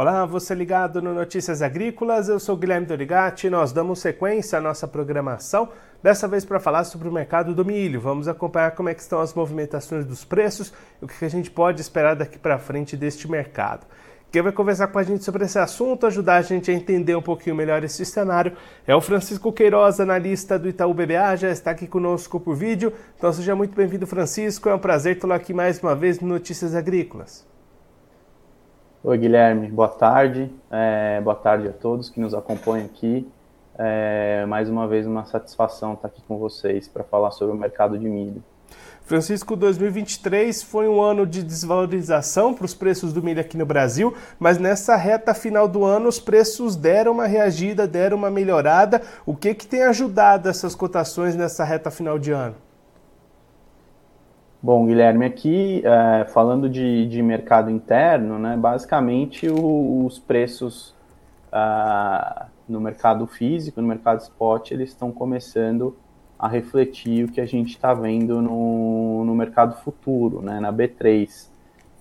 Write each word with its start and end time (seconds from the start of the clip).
Olá, 0.00 0.24
você 0.24 0.54
ligado 0.54 1.02
no 1.02 1.12
Notícias 1.12 1.60
Agrícolas, 1.60 2.26
eu 2.26 2.40
sou 2.40 2.56
Guilherme 2.56 2.86
Dorigati 2.86 3.48
e 3.48 3.50
nós 3.50 3.70
damos 3.70 3.98
sequência 3.98 4.56
à 4.58 4.60
nossa 4.62 4.88
programação, 4.88 5.68
dessa 6.02 6.26
vez 6.26 6.42
para 6.42 6.58
falar 6.58 6.84
sobre 6.84 7.06
o 7.06 7.12
mercado 7.12 7.54
do 7.54 7.66
milho. 7.66 8.00
Vamos 8.00 8.26
acompanhar 8.26 8.70
como 8.70 8.88
é 8.88 8.94
que 8.94 9.02
estão 9.02 9.20
as 9.20 9.34
movimentações 9.34 10.06
dos 10.06 10.24
preços 10.24 10.72
e 11.02 11.04
o 11.04 11.06
que 11.06 11.22
a 11.22 11.28
gente 11.28 11.50
pode 11.50 11.82
esperar 11.82 12.16
daqui 12.16 12.38
para 12.38 12.58
frente 12.58 12.96
deste 12.96 13.30
mercado. 13.30 13.86
Quem 14.32 14.40
vai 14.40 14.52
conversar 14.52 14.86
com 14.86 14.98
a 14.98 15.02
gente 15.02 15.22
sobre 15.22 15.44
esse 15.44 15.58
assunto, 15.58 16.06
ajudar 16.06 16.36
a 16.36 16.42
gente 16.42 16.70
a 16.70 16.74
entender 16.74 17.14
um 17.14 17.20
pouquinho 17.20 17.54
melhor 17.54 17.84
esse 17.84 18.02
cenário, 18.06 18.56
é 18.86 18.96
o 18.96 19.02
Francisco 19.02 19.52
Queiroz, 19.52 20.00
analista 20.00 20.58
do 20.58 20.66
Itaú 20.66 20.94
BBA, 20.94 21.36
já 21.36 21.50
está 21.50 21.72
aqui 21.72 21.86
conosco 21.86 22.40
por 22.40 22.56
vídeo. 22.56 22.90
Então 23.18 23.30
seja 23.34 23.54
muito 23.54 23.76
bem-vindo, 23.76 24.06
Francisco. 24.06 24.66
É 24.66 24.74
um 24.74 24.78
prazer 24.78 25.18
tê-lo 25.18 25.34
aqui 25.34 25.52
mais 25.52 25.78
uma 25.78 25.94
vez 25.94 26.20
no 26.20 26.28
Notícias 26.28 26.74
Agrícolas. 26.74 27.49
Oi, 29.02 29.16
Guilherme, 29.16 29.68
boa 29.68 29.88
tarde. 29.88 30.50
É, 30.70 31.22
boa 31.22 31.34
tarde 31.34 31.66
a 31.66 31.72
todos 31.72 32.10
que 32.10 32.20
nos 32.20 32.34
acompanham 32.34 32.84
aqui. 32.84 33.26
É, 33.78 34.44
mais 34.44 34.68
uma 34.68 34.86
vez, 34.86 35.06
uma 35.06 35.24
satisfação 35.24 35.94
estar 35.94 36.08
aqui 36.08 36.20
com 36.28 36.36
vocês 36.36 36.86
para 36.86 37.02
falar 37.02 37.30
sobre 37.30 37.56
o 37.56 37.58
mercado 37.58 37.98
de 37.98 38.06
milho. 38.06 38.44
Francisco, 39.00 39.56
2023 39.56 40.62
foi 40.62 40.86
um 40.86 41.00
ano 41.00 41.26
de 41.26 41.42
desvalorização 41.42 42.52
para 42.52 42.66
os 42.66 42.74
preços 42.74 43.10
do 43.10 43.22
milho 43.22 43.40
aqui 43.40 43.56
no 43.56 43.64
Brasil, 43.64 44.14
mas 44.38 44.58
nessa 44.58 44.96
reta 44.96 45.32
final 45.32 45.66
do 45.66 45.82
ano 45.82 46.06
os 46.06 46.20
preços 46.20 46.76
deram 46.76 47.12
uma 47.12 47.26
reagida, 47.26 47.88
deram 47.88 48.18
uma 48.18 48.30
melhorada. 48.30 49.00
O 49.24 49.34
que, 49.34 49.54
que 49.54 49.66
tem 49.66 49.82
ajudado 49.84 50.46
essas 50.46 50.74
cotações 50.74 51.34
nessa 51.34 51.64
reta 51.64 51.90
final 51.90 52.18
de 52.18 52.32
ano? 52.32 52.54
Bom, 54.62 54.84
Guilherme, 54.84 55.24
aqui 55.24 55.82
é, 55.86 56.26
falando 56.26 56.68
de, 56.68 57.06
de, 57.06 57.22
mercado 57.22 57.70
interno, 57.70 58.38
né, 58.38 58.58
basicamente 58.58 59.48
o, 59.48 60.04
os 60.04 60.18
preços 60.18 60.94
uh, 61.50 62.44
no 62.68 62.78
mercado 62.78 63.26
físico, 63.26 63.80
no 63.80 63.88
mercado 63.88 64.20
spot, 64.20 64.70
eles 64.72 64.90
estão 64.90 65.10
começando 65.10 65.96
a 66.38 66.46
refletir 66.46 67.24
o 67.24 67.32
que 67.32 67.40
a 67.40 67.46
gente 67.46 67.70
está 67.70 67.94
vendo 67.94 68.42
no, 68.42 69.24
no 69.24 69.34
mercado 69.34 69.76
futuro, 69.76 70.42
né, 70.42 70.60
na 70.60 70.70
B3. 70.70 71.46
Uh, 71.46 71.50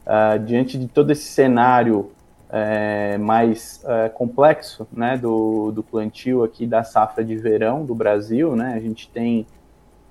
ah, 0.06 0.38
diante 0.38 0.78
de 0.78 0.90
todo 0.90 1.12
esse 1.12 1.28
cenário 1.28 2.12
é, 2.50 3.18
mais 3.20 3.82
é, 3.86 4.10
complexo 4.10 4.86
né, 4.92 5.16
do, 5.18 5.72
do 5.72 5.82
plantio 5.82 6.44
aqui 6.44 6.68
da 6.68 6.84
safra 6.84 7.24
de 7.24 7.38
verão 7.38 7.86
do 7.86 7.96
Brasil, 7.96 8.54
né, 8.54 8.74
a 8.76 8.80
gente 8.82 9.10
tem 9.10 9.48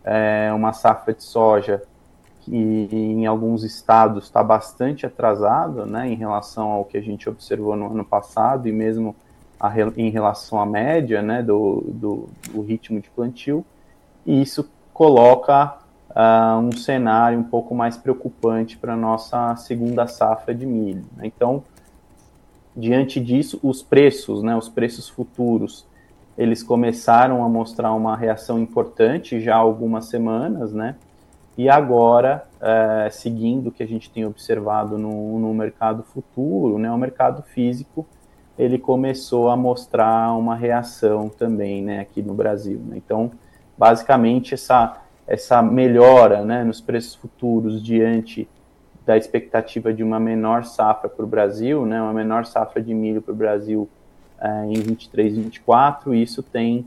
é, 0.02 0.50
uma 0.55 0.72
safra 0.72 1.12
de 1.12 1.22
soja 1.22 1.83
que 2.48 2.96
em 2.96 3.27
alguns 3.27 3.62
estados 3.62 4.24
está 4.24 4.42
bastante 4.42 5.04
atrasado 5.04 5.84
né, 5.84 6.08
em 6.08 6.14
relação 6.14 6.70
ao 6.70 6.84
que 6.84 6.96
a 6.96 7.00
gente 7.00 7.28
observou 7.28 7.77
no 7.77 7.90
ano 7.90 8.05
passado 8.05 8.68
e 8.68 8.72
mesmo 8.72 9.14
a, 9.60 9.72
em 9.96 10.10
relação 10.10 10.60
à 10.60 10.66
média 10.66 11.20
né, 11.20 11.42
do, 11.42 11.84
do, 11.88 12.28
do, 12.50 12.62
ritmo 12.62 13.00
de 13.00 13.10
plantio, 13.10 13.64
e 14.24 14.40
isso 14.40 14.68
coloca 14.92 15.78
uh, 16.10 16.58
um 16.58 16.72
cenário 16.72 17.38
um 17.38 17.44
pouco 17.44 17.74
mais 17.74 17.96
preocupante 17.96 18.77
para 18.77 18.94
a 18.94 18.96
nossa 18.96 19.55
segunda 19.56 20.06
safra 20.06 20.55
de 20.55 20.64
milho. 20.64 21.05
Né? 21.16 21.27
Então, 21.27 21.62
diante 22.77 23.20
disso, 23.20 23.58
os 23.62 23.83
preços, 23.83 24.42
né, 24.42 24.56
os 24.56 24.68
preços 24.68 25.08
futuros, 25.08 25.86
eles 26.36 26.62
começaram 26.62 27.44
a 27.44 27.48
mostrar 27.48 27.92
uma 27.92 28.16
reação 28.16 28.60
importante 28.60 29.40
já 29.40 29.56
há 29.56 29.58
algumas 29.58 30.06
semanas, 30.06 30.72
né? 30.72 30.94
E 31.59 31.69
agora, 31.69 32.45
é, 32.61 33.11
seguindo 33.11 33.67
o 33.67 33.73
que 33.73 33.83
a 33.83 33.87
gente 33.87 34.09
tem 34.09 34.25
observado 34.25 34.97
no, 34.97 35.41
no 35.41 35.53
mercado 35.53 36.05
futuro, 36.05 36.78
né, 36.78 36.89
o 36.89 36.97
mercado 36.97 37.42
físico, 37.42 38.06
ele 38.56 38.78
começou 38.78 39.51
a 39.51 39.57
mostrar 39.57 40.39
uma 40.39 40.55
reação 40.55 41.29
também 41.29 41.83
né, 41.83 41.98
aqui 41.98 42.23
no 42.23 42.33
Brasil. 42.33 42.79
Né? 42.86 42.98
Então, 42.98 43.33
basicamente, 43.77 44.55
essa, 44.55 44.98
essa 45.27 45.61
melhora 45.61 46.45
né, 46.45 46.63
nos 46.63 46.80
preços 46.80 47.17
futuros 47.17 47.83
diante 47.83 48.48
da 49.05 49.17
expectativa 49.17 49.92
de 49.92 50.05
uma 50.05 50.20
menor 50.20 50.63
safra 50.63 51.08
para 51.08 51.24
o 51.24 51.29
Brasil, 51.29 51.85
né, 51.85 52.01
uma 52.01 52.13
menor 52.13 52.47
safra 52.47 52.80
de 52.80 52.95
milho 52.95 53.20
para 53.20 53.33
o 53.33 53.36
Brasil 53.36 53.89
é, 54.41 54.67
em 54.67 54.74
23 54.74 55.36
e 55.36 55.41
24, 55.41 56.14
isso 56.14 56.41
tem 56.41 56.86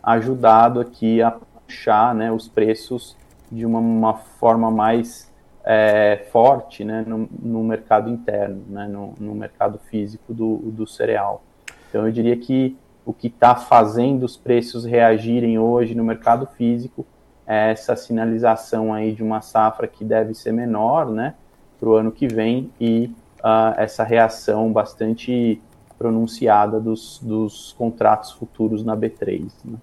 ajudado 0.00 0.78
aqui 0.78 1.20
a 1.20 1.32
puxar 1.32 2.14
né, 2.14 2.30
os 2.30 2.46
preços 2.46 3.20
de 3.52 3.66
uma, 3.66 3.78
uma 3.78 4.14
forma 4.14 4.70
mais 4.70 5.30
é, 5.64 6.26
forte 6.32 6.82
né, 6.82 7.04
no, 7.06 7.28
no, 7.40 7.62
mercado 7.62 8.10
interno, 8.10 8.64
né, 8.66 8.88
no, 8.88 9.14
no, 9.20 9.34
mercado 9.34 9.78
físico 9.78 10.32
do, 10.32 10.56
do 10.56 10.86
cereal. 10.86 11.44
Então, 11.88 12.06
eu 12.06 12.12
diria 12.12 12.36
que 12.36 12.76
o 13.04 13.12
que 13.12 13.26
está 13.26 13.54
fazendo 13.54 14.24
os 14.24 14.36
preços 14.36 14.84
reagirem 14.84 15.58
hoje 15.58 15.94
no 15.94 16.02
mercado 16.02 16.46
físico 16.46 17.06
é 17.46 17.72
essa 17.72 17.94
sinalização 17.94 18.94
aí 18.94 19.12
de 19.12 19.22
uma 19.22 19.40
safra 19.40 19.86
que 19.86 20.04
deve 20.04 20.32
ser 20.34 20.52
menor 20.52 21.10
né, 21.10 21.34
para 21.78 21.88
o 21.88 21.94
ano 21.94 22.10
que 22.10 22.26
vem 22.26 22.70
e 22.80 23.10
uh, 23.40 23.74
essa 23.76 24.04
reação 24.04 24.72
bastante 24.72 25.60
pronunciada 25.98 26.80
dos, 26.80 27.20
dos 27.22 27.74
contratos 27.76 28.32
futuros 28.32 28.84
na 28.84 28.96
B3. 28.96 29.50
Né. 29.64 29.78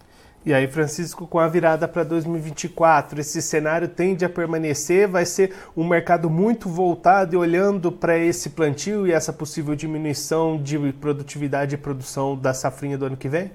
E 0.46 0.54
aí, 0.54 0.68
Francisco, 0.68 1.28
com 1.28 1.38
a 1.38 1.48
virada 1.48 1.86
para 1.86 2.04
2024, 2.04 3.20
esse 3.20 3.42
cenário 3.42 3.90
tende 3.90 4.24
a 4.24 4.30
permanecer? 4.30 5.06
Vai 5.08 5.26
ser 5.26 5.54
um 5.76 5.86
mercado 5.86 6.30
muito 6.30 6.70
voltado 6.70 7.36
e 7.36 7.38
olhando 7.38 7.92
para 7.92 8.18
esse 8.18 8.52
plantio 8.52 9.06
e 9.06 9.12
essa 9.12 9.34
possível 9.34 9.76
diminuição 9.76 10.58
de 10.58 10.78
produtividade 10.94 11.76
e 11.76 11.78
produção 11.78 12.38
da 12.38 12.54
safrinha 12.54 12.98
do 12.98 13.06
ano 13.06 13.18
que 13.18 13.28
vem? 13.28 13.52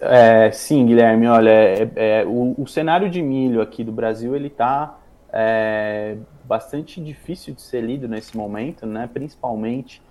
É, 0.00 0.50
sim, 0.50 0.86
Guilherme. 0.86 1.28
Olha, 1.28 1.50
é, 1.50 1.90
é, 1.94 2.24
o, 2.26 2.54
o, 2.58 2.66
cenário 2.66 3.08
de 3.08 3.22
milho 3.22 3.62
aqui 3.62 3.84
do 3.84 3.92
Brasil 3.92 4.34
ele 4.34 4.48
está 4.48 4.98
é, 5.32 6.16
bastante 6.44 7.00
difícil 7.00 7.54
de 7.54 7.62
ser 7.62 7.80
lido 7.80 8.08
nesse 8.08 8.36
momento, 8.36 8.86
né? 8.86 9.08
Principalmente 9.10 10.02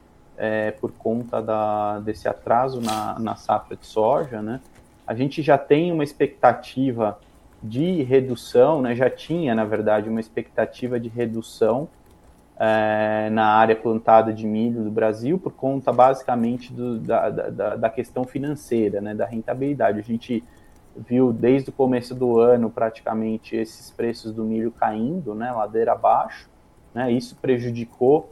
é, 0.43 0.71
por 0.71 0.91
conta 0.93 1.39
da, 1.39 1.99
desse 1.99 2.27
atraso 2.27 2.81
na, 2.81 3.19
na 3.19 3.35
safra 3.35 3.77
de 3.77 3.85
soja, 3.85 4.41
né? 4.41 4.59
A 5.05 5.13
gente 5.13 5.39
já 5.43 5.55
tem 5.55 5.91
uma 5.91 6.03
expectativa 6.03 7.19
de 7.61 8.01
redução, 8.01 8.81
né? 8.81 8.95
Já 8.95 9.07
tinha, 9.07 9.53
na 9.53 9.65
verdade, 9.65 10.09
uma 10.09 10.19
expectativa 10.19 10.99
de 10.99 11.09
redução 11.09 11.87
é, 12.57 13.29
na 13.29 13.45
área 13.45 13.75
plantada 13.75 14.33
de 14.33 14.47
milho 14.47 14.83
do 14.83 14.89
Brasil 14.89 15.37
por 15.37 15.51
conta 15.51 15.93
basicamente 15.93 16.73
do, 16.73 16.97
da, 16.97 17.29
da, 17.29 17.75
da, 17.75 17.89
questão 17.91 18.23
financeira, 18.23 18.99
né? 18.99 19.13
Da 19.13 19.27
rentabilidade. 19.27 19.99
A 19.99 20.03
gente 20.03 20.43
viu 20.97 21.31
desde 21.31 21.69
o 21.69 21.73
começo 21.73 22.15
do 22.15 22.39
ano 22.39 22.71
praticamente 22.71 23.55
esses 23.55 23.91
preços 23.91 24.33
do 24.33 24.43
milho 24.43 24.71
caindo, 24.71 25.35
né? 25.35 25.51
Ladeira 25.51 25.91
abaixo, 25.91 26.49
né? 26.95 27.11
Isso 27.11 27.35
prejudicou 27.39 28.27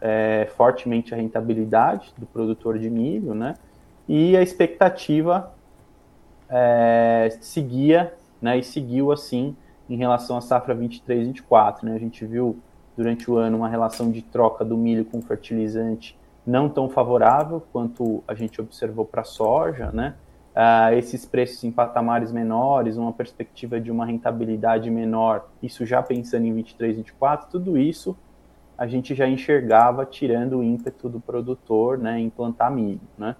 é, 0.00 0.48
fortemente 0.56 1.14
a 1.14 1.16
rentabilidade 1.16 2.12
do 2.16 2.26
produtor 2.26 2.78
de 2.78 2.88
milho, 2.88 3.34
né? 3.34 3.54
E 4.08 4.36
a 4.36 4.42
expectativa 4.42 5.52
é, 6.48 7.36
seguia, 7.40 8.14
né? 8.40 8.58
E 8.58 8.62
seguiu 8.62 9.12
assim 9.12 9.56
em 9.88 9.96
relação 9.96 10.36
à 10.36 10.40
safra 10.40 10.74
23-24, 10.74 11.82
né? 11.82 11.94
A 11.94 11.98
gente 11.98 12.24
viu 12.24 12.58
durante 12.96 13.30
o 13.30 13.36
ano 13.36 13.56
uma 13.58 13.68
relação 13.68 14.10
de 14.10 14.22
troca 14.22 14.64
do 14.64 14.76
milho 14.76 15.04
com 15.04 15.20
fertilizante 15.22 16.18
não 16.46 16.68
tão 16.68 16.88
favorável 16.88 17.62
quanto 17.72 18.24
a 18.26 18.34
gente 18.34 18.60
observou 18.60 19.04
para 19.04 19.20
a 19.20 19.24
soja, 19.24 19.90
né? 19.92 20.14
Uh, 20.56 20.94
esses 20.94 21.24
preços 21.24 21.62
em 21.62 21.70
patamares 21.70 22.32
menores, 22.32 22.96
uma 22.96 23.12
perspectiva 23.12 23.78
de 23.78 23.92
uma 23.92 24.04
rentabilidade 24.04 24.90
menor, 24.90 25.48
isso 25.62 25.86
já 25.86 26.02
pensando 26.02 26.46
em 26.46 26.54
23, 26.54 26.96
24, 26.96 27.48
tudo 27.48 27.78
isso 27.78 28.16
a 28.78 28.86
gente 28.86 29.12
já 29.12 29.28
enxergava 29.28 30.06
tirando 30.06 30.58
o 30.58 30.62
ímpeto 30.62 31.08
do 31.08 31.18
produtor 31.18 31.98
né, 31.98 32.20
em 32.20 32.30
plantar 32.30 32.70
milho. 32.70 33.00
Né? 33.18 33.34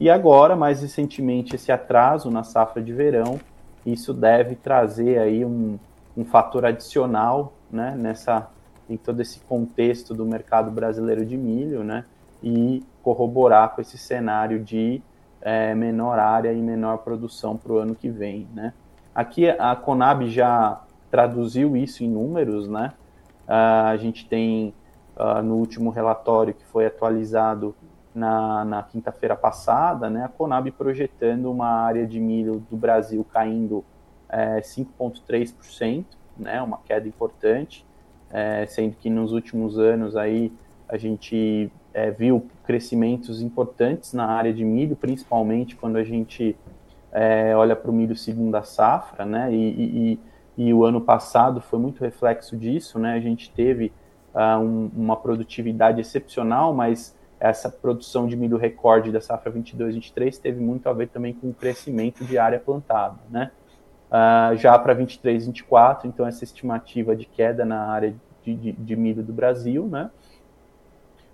E 0.00 0.10
agora, 0.10 0.56
mais 0.56 0.82
recentemente, 0.82 1.54
esse 1.54 1.70
atraso 1.70 2.28
na 2.28 2.42
safra 2.42 2.82
de 2.82 2.92
verão, 2.92 3.38
isso 3.86 4.12
deve 4.12 4.56
trazer 4.56 5.18
aí 5.18 5.44
um, 5.44 5.78
um 6.16 6.24
fator 6.24 6.66
adicional 6.66 7.52
né, 7.70 7.94
nessa, 7.96 8.48
em 8.88 8.96
todo 8.96 9.22
esse 9.22 9.38
contexto 9.40 10.12
do 10.12 10.26
mercado 10.26 10.72
brasileiro 10.72 11.24
de 11.24 11.36
milho, 11.36 11.84
né, 11.84 12.04
e 12.42 12.82
corroborar 13.00 13.74
com 13.74 13.80
esse 13.80 13.96
cenário 13.96 14.58
de 14.58 15.00
é, 15.40 15.72
menor 15.72 16.18
área 16.18 16.52
e 16.52 16.60
menor 16.60 16.98
produção 16.98 17.56
para 17.56 17.72
o 17.72 17.78
ano 17.78 17.94
que 17.94 18.08
vem. 18.08 18.48
Né. 18.52 18.72
Aqui 19.14 19.48
a 19.48 19.76
Conab 19.76 20.28
já 20.28 20.82
traduziu 21.10 21.76
isso 21.76 22.02
em 22.02 22.08
números, 22.08 22.68
né, 22.68 22.92
uh, 23.46 23.86
a 23.88 23.96
gente 23.96 24.26
tem 24.28 24.74
uh, 25.20 25.42
no 25.42 25.56
último 25.56 25.90
relatório 25.90 26.54
que 26.54 26.64
foi 26.64 26.86
atualizado 26.86 27.74
na, 28.14 28.64
na 28.64 28.82
quinta-feira 28.82 29.36
passada, 29.36 30.08
né, 30.08 30.24
a 30.24 30.28
Conab 30.28 30.70
projetando 30.72 31.50
uma 31.50 31.68
área 31.68 32.06
de 32.06 32.18
milho 32.18 32.64
do 32.70 32.76
Brasil 32.76 33.24
caindo 33.32 33.84
é, 34.28 34.60
5,3%, 34.60 36.04
né, 36.36 36.60
uma 36.62 36.78
queda 36.78 37.06
importante, 37.06 37.86
é, 38.30 38.66
sendo 38.66 38.96
que 38.96 39.10
nos 39.10 39.32
últimos 39.32 39.78
anos 39.78 40.16
aí 40.16 40.52
a 40.88 40.96
gente 40.96 41.70
é, 41.92 42.10
viu 42.10 42.46
crescimentos 42.64 43.40
importantes 43.42 44.12
na 44.12 44.26
área 44.26 44.52
de 44.52 44.64
milho, 44.64 44.96
principalmente 44.96 45.76
quando 45.76 45.96
a 45.96 46.04
gente 46.04 46.56
olha 47.56 47.74
para 47.74 47.90
o 47.90 47.94
milho 47.94 48.16
segunda 48.16 48.62
safra, 48.62 49.26
né? 49.26 49.52
E, 49.52 50.16
e, 50.16 50.20
e, 50.56 50.72
o 50.72 50.84
ano 50.84 51.00
passado 51.00 51.60
foi 51.60 51.80
muito 51.80 52.04
reflexo 52.04 52.56
disso, 52.56 53.00
né? 53.00 53.14
A 53.14 53.20
gente 53.20 53.50
teve 53.50 53.92
uh, 54.34 54.58
um, 54.58 54.90
uma 54.94 55.16
produtividade 55.16 56.00
excepcional, 56.00 56.74
mas 56.74 57.16
essa 57.38 57.70
produção 57.70 58.26
de 58.26 58.36
milho 58.36 58.58
recorde 58.58 59.10
da 59.10 59.20
safra 59.20 59.50
22-23 59.50 60.38
teve 60.38 60.60
muito 60.60 60.88
a 60.88 60.92
ver 60.92 61.08
também 61.08 61.32
com 61.32 61.48
o 61.48 61.54
crescimento 61.54 62.24
de 62.24 62.36
área 62.36 62.60
plantada, 62.60 63.16
né? 63.30 63.50
Uh, 64.10 64.56
já 64.56 64.78
para 64.78 64.94
23-24, 64.94 66.04
então 66.04 66.26
essa 66.26 66.44
estimativa 66.44 67.14
de 67.14 67.24
queda 67.24 67.64
na 67.64 67.86
área 67.86 68.14
de, 68.42 68.54
de, 68.54 68.72
de 68.72 68.96
milho 68.96 69.22
do 69.22 69.32
Brasil, 69.32 69.86
né? 69.86 70.10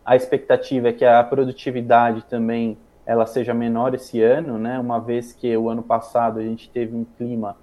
A 0.05 0.15
expectativa 0.15 0.89
é 0.89 0.93
que 0.93 1.05
a 1.05 1.23
produtividade 1.25 2.25
também 2.27 2.79
ela 3.05 3.27
seja 3.27 3.53
menor 3.53 3.95
esse 3.95 4.23
ano, 4.23 4.59
né? 4.59 4.79
Uma 4.79 5.01
vez 5.01 5.33
que 5.33 5.57
o 5.57 5.69
ano 5.69 5.83
passado 5.83 6.39
a 6.39 6.43
gente 6.43 6.71
teve 6.71 6.95
um 6.95 7.05
clima 7.05 7.57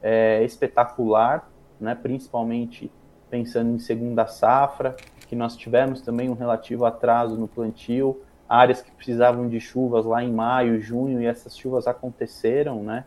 é, 0.00 0.44
espetacular, 0.44 1.48
né? 1.80 1.94
Principalmente 1.94 2.90
pensando 3.32 3.74
em 3.74 3.78
segunda 3.78 4.26
safra, 4.26 4.94
que 5.26 5.34
nós 5.34 5.56
tivemos 5.56 6.02
também 6.02 6.28
um 6.28 6.34
relativo 6.34 6.84
atraso 6.84 7.34
no 7.34 7.48
plantio, 7.48 8.20
áreas 8.46 8.82
que 8.82 8.90
precisavam 8.90 9.48
de 9.48 9.58
chuvas 9.58 10.04
lá 10.04 10.22
em 10.22 10.30
maio, 10.30 10.78
junho 10.78 11.18
e 11.18 11.24
essas 11.24 11.56
chuvas 11.56 11.86
aconteceram, 11.86 12.82
né? 12.82 13.06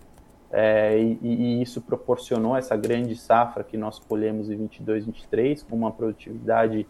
É, 0.52 0.98
e, 0.98 1.20
e, 1.22 1.62
isso 1.62 1.80
proporcionou 1.80 2.58
essa 2.58 2.76
grande 2.76 3.16
safra 3.16 3.64
que 3.64 3.78
nós 3.78 4.00
colhemos 4.00 4.50
em 4.50 4.56
22, 4.56 5.06
23 5.06 5.62
com 5.62 5.76
uma 5.76 5.92
produtividade 5.92 6.88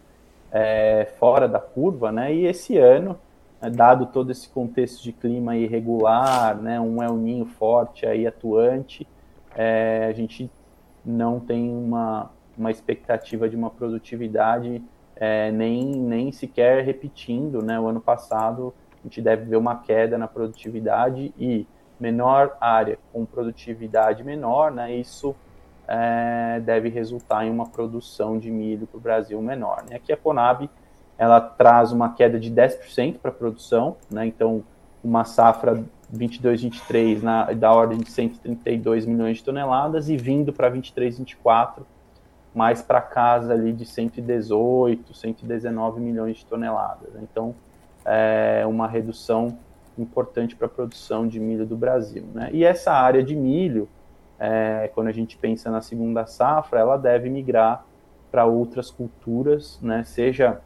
é, 0.50 1.06
fora 1.18 1.46
da 1.46 1.58
curva, 1.58 2.10
né? 2.10 2.34
E 2.34 2.46
esse 2.46 2.78
ano, 2.78 3.18
né, 3.60 3.68
dado 3.68 4.06
todo 4.06 4.32
esse 4.32 4.48
contexto 4.48 5.02
de 5.02 5.12
clima 5.12 5.54
irregular, 5.56 6.56
né, 6.56 6.80
um 6.80 7.02
El 7.02 7.16
Ninho 7.16 7.44
forte 7.44 8.06
aí 8.06 8.26
atuante, 8.26 9.06
é, 9.54 10.06
a 10.08 10.12
gente 10.14 10.50
não 11.04 11.38
tem 11.38 11.68
uma, 11.70 12.30
uma 12.56 12.70
expectativa 12.70 13.48
de 13.48 13.56
uma 13.56 13.70
produtividade 13.70 14.82
é, 15.14 15.50
nem, 15.50 15.84
nem 15.84 16.32
sequer 16.32 16.84
repetindo, 16.84 17.62
né? 17.62 17.78
O 17.80 17.86
ano 17.86 18.00
passado 18.00 18.74
a 18.92 19.02
gente 19.02 19.22
deve 19.22 19.44
ver 19.44 19.56
uma 19.56 19.76
queda 19.76 20.18
na 20.18 20.28
produtividade 20.28 21.32
e 21.38 21.66
menor 21.98 22.56
área 22.60 22.98
com 23.12 23.24
produtividade 23.24 24.22
menor, 24.22 24.70
né? 24.70 24.94
Isso 24.94 25.34
é, 25.88 26.60
deve 26.60 26.88
resultar 26.88 27.46
em 27.46 27.50
uma 27.50 27.66
produção 27.66 28.38
de 28.38 28.50
milho 28.50 28.86
para 28.86 28.98
o 28.98 29.00
Brasil 29.00 29.40
menor. 29.40 29.84
Né? 29.88 29.96
Aqui 29.96 30.12
a 30.12 30.16
Conab 30.16 30.68
ela 31.18 31.40
traz 31.40 31.92
uma 31.92 32.12
queda 32.12 32.38
de 32.38 32.50
10% 32.50 33.18
para 33.18 33.30
a 33.30 33.34
produção, 33.34 33.96
né? 34.10 34.26
então 34.26 34.62
uma 35.02 35.24
safra 35.24 35.82
22-23 36.14 37.54
da 37.54 37.72
ordem 37.72 37.98
de 37.98 38.10
132 38.10 39.06
milhões 39.06 39.38
de 39.38 39.44
toneladas 39.44 40.08
e 40.08 40.16
vindo 40.16 40.52
para 40.52 40.70
23-24 40.70 41.84
mais 42.56 42.80
para 42.80 43.02
casa 43.02 43.52
ali 43.52 43.70
de 43.70 43.84
118, 43.84 45.14
119 45.14 46.00
milhões 46.00 46.38
de 46.38 46.46
toneladas. 46.46 47.10
Então 47.22 47.54
é 48.02 48.64
uma 48.66 48.88
redução 48.88 49.58
importante 49.98 50.56
para 50.56 50.66
a 50.66 50.70
produção 50.70 51.28
de 51.28 51.38
milho 51.38 51.66
do 51.66 51.76
Brasil. 51.76 52.24
Né? 52.32 52.48
E 52.52 52.64
essa 52.64 52.92
área 52.92 53.22
de 53.22 53.36
milho 53.36 53.86
é, 54.38 54.90
quando 54.94 55.08
a 55.08 55.12
gente 55.12 55.36
pensa 55.36 55.70
na 55.70 55.82
segunda 55.82 56.24
safra, 56.24 56.80
ela 56.80 56.96
deve 56.96 57.28
migrar 57.28 57.84
para 58.30 58.46
outras 58.46 58.90
culturas, 58.90 59.78
né, 59.82 60.02
seja 60.04 60.60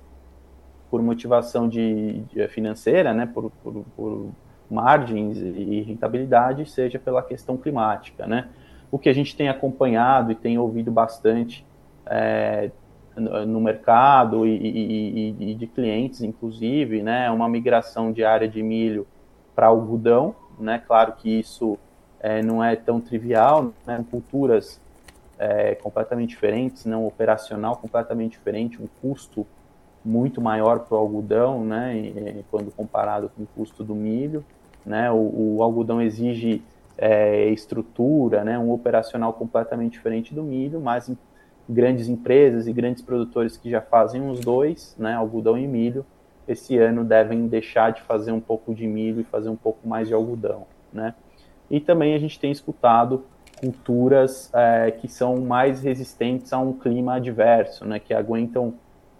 por 0.91 1.03
motivação 1.03 1.69
de, 1.69 2.21
de 2.23 2.49
financeira, 2.49 3.13
né, 3.13 3.27
por, 3.27 3.51
por, 3.63 3.85
por, 3.97 4.31
margens 4.69 5.37
e 5.39 5.83
rentabilidade, 5.83 6.65
seja 6.71 6.97
pela 6.97 7.23
questão 7.23 7.57
climática. 7.57 8.25
Né. 8.25 8.49
O 8.89 9.01
que 9.01 9.09
a 9.09 9.13
gente 9.13 9.37
tem 9.37 9.49
acompanhado 9.49 10.31
e 10.31 10.37
tem 10.37 10.59
ouvido 10.59 10.93
bastante 10.93 11.67
é, 12.11 12.71
no 13.17 13.61
mercado 13.61 14.47
e, 14.47 14.57
e, 14.57 15.51
e, 15.51 15.55
de 15.55 15.67
clientes, 15.67 16.23
inclusive, 16.23 17.03
né, 17.03 17.31
uma 17.31 17.49
migração 17.49 18.13
de 18.13 18.25
área 18.25 18.49
de 18.49 18.63
milho 18.63 19.07
para 19.55 19.67
algodão. 19.67 20.35
Né, 20.59 20.83
claro 20.87 21.13
que 21.13 21.39
isso 21.39 21.79
é, 22.21 22.43
não 22.43 22.63
é 22.63 22.77
tão 22.77 23.01
trivial, 23.01 23.73
né? 23.87 24.05
culturas 24.11 24.81
é, 25.39 25.75
completamente 25.77 26.31
diferentes, 26.31 26.85
não 26.85 27.07
operacional 27.07 27.77
completamente 27.77 28.33
diferente, 28.33 28.81
um 28.81 28.87
custo 29.01 29.47
muito 30.05 30.41
maior 30.41 30.81
para 30.81 30.95
o 30.97 30.99
algodão, 30.99 31.65
né, 31.65 31.97
e, 31.97 32.45
quando 32.51 32.71
comparado 32.71 33.31
com 33.35 33.43
o 33.43 33.47
custo 33.47 33.83
do 33.83 33.95
milho, 33.95 34.45
né, 34.85 35.11
o, 35.11 35.57
o 35.57 35.63
algodão 35.63 36.01
exige 36.01 36.63
é, 36.97 37.49
estrutura, 37.49 38.45
né, 38.45 38.59
um 38.59 38.71
operacional 38.71 39.33
completamente 39.33 39.93
diferente 39.93 40.35
do 40.35 40.43
milho, 40.43 40.81
mas 40.81 41.11
grandes 41.71 42.09
empresas 42.09 42.67
e 42.67 42.73
grandes 42.73 43.03
produtores 43.03 43.57
que 43.57 43.71
já 43.71 43.81
fazem 43.81 44.29
os 44.29 44.41
dois, 44.41 44.95
né, 44.99 45.15
algodão 45.15 45.57
e 45.57 45.67
milho, 45.67 46.05
esse 46.49 46.77
ano 46.77 47.05
devem 47.05 47.47
deixar 47.47 47.93
de 47.93 48.03
fazer 48.03 48.33
um 48.33 48.41
pouco 48.41 48.75
de 48.75 48.87
milho 48.87 49.21
e 49.21 49.25
fazer 49.25 49.49
um 49.49 49.57
pouco 49.57 49.87
mais 49.87 50.09
de 50.09 50.15
algodão, 50.15 50.67
né. 50.93 51.15
E 51.71 51.79
também 51.79 52.15
a 52.15 52.19
gente 52.19 52.41
tem 52.41 52.51
escutado 52.51 53.25
culturas 53.61 54.51
é, 54.53 54.91
que 54.91 55.07
são 55.07 55.37
mais 55.37 55.83
resistentes 55.83 56.53
a 56.53 56.59
um 56.59 56.73
clima 56.73 57.15
adverso, 57.15 57.85
né, 57.85 58.01
que 58.01 58.13
aguentam 58.13 58.75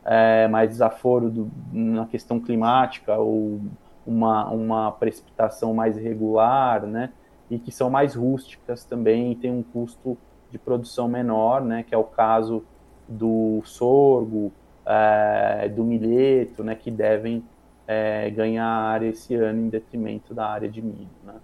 é, 0.05 0.49
mais 0.49 0.71
desaforo 0.71 1.31
do, 1.31 1.51
na 1.73 2.07
questão 2.07 2.41
climática 2.41 3.17
ou 3.17 3.61
uma, 4.05 4.51
uma 4.51 4.93
precipitação 4.93 5.73
mais 5.73 5.97
irregular, 5.97 6.85
né, 6.85 7.11
e 7.49 7.59
que 7.59 7.71
são 7.71 7.89
mais 7.89 8.15
rústicas 8.15 8.85
também 8.85 9.31
e 9.31 9.37
têm 9.37 9.53
um 9.53 9.63
custo 9.63 10.19
de 10.51 10.59
produção 10.59 11.09
menor, 11.09 11.63
né, 11.63 11.83
que 11.83 11.95
é 11.95 11.99
o 11.99 12.05
caso 12.05 12.63
do 13.09 13.63
sorgo, 13.65 14.53
é, 14.87 15.69
do 15.69 15.85
milheto, 15.85 16.63
né, 16.63 16.75
que 16.75 16.91
devem 16.91 17.45
é, 17.87 18.31
ganhar 18.31 18.67
área 18.67 19.09
esse 19.09 19.35
ano 19.35 19.61
em 19.61 19.69
detrimento 19.69 20.33
da 20.33 20.47
área 20.47 20.69
de 20.69 20.81
milho. 20.81 21.09
Né. 21.25 21.35